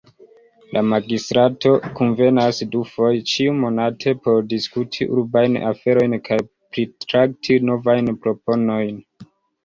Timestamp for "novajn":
7.69-8.11